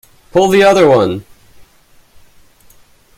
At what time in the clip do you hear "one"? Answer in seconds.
0.89-1.23